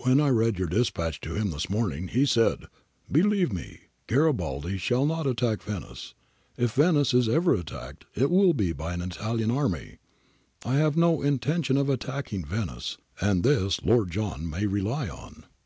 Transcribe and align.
When 0.00 0.20
I 0.20 0.28
read 0.28 0.58
your 0.58 0.68
dispatch 0.68 1.18
to 1.22 1.34
him 1.34 1.48
this 1.50 1.70
morning 1.70 2.08
he 2.08 2.26
said: 2.26 2.66
Be 3.10 3.22
lieve 3.22 3.54
me, 3.54 3.84
Garibaldi 4.06 4.76
shall 4.76 5.06
not 5.06 5.26
attack 5.26 5.62
Venice;— 5.62 6.12
if 6.58 6.72
Venice 6.74 7.14
is 7.14 7.26
ever 7.26 7.54
attacked 7.54 8.04
it 8.14 8.30
will 8.30 8.52
be 8.52 8.74
by 8.74 8.92
an 8.92 9.00
Italian 9.00 9.50
army. 9.50 9.96
I 10.62 10.74
have 10.74 10.94
no 10.98 11.22
intention 11.22 11.78
of 11.78 11.88
attacking 11.88 12.44
Venice, 12.44 12.98
and 13.18 13.42
this 13.44 13.82
Lord 13.82 14.10
John 14.10 14.50
may 14.50 14.66
rely 14.66 15.08
on. 15.08 15.46